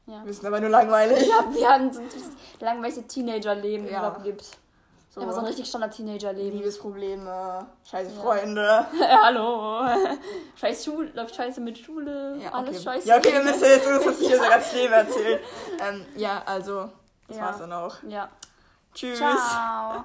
[0.06, 0.22] Ja.
[0.24, 1.26] Wir sind aber nur langweilig.
[1.26, 4.00] Ja, wir haben so das langweiligste Teenager-Leben Ja.
[4.00, 4.50] überhaupt gibt.
[5.16, 6.58] So, Einfach so ein richtig Standard-Teenager-Leben.
[6.58, 8.20] Liebesprobleme, scheiße Ja.
[8.20, 8.86] Freunde.
[9.22, 9.80] Hallo.
[10.60, 12.36] Scheiß Schule, läuft scheiße mit Schule.
[12.36, 12.84] Ja, alles okay.
[12.84, 13.08] scheiße.
[13.08, 15.40] Ja, okay, wir müssen jetzt das hat sich hier so ganz Leben erzählen.
[15.88, 16.90] Ähm, ja, also,
[17.28, 17.96] das war's dann auch.
[18.06, 18.28] Ja.
[18.92, 19.16] Tschüss.
[19.16, 20.04] Ciao.